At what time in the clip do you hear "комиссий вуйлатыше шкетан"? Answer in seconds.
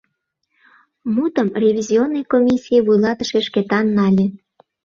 2.33-3.85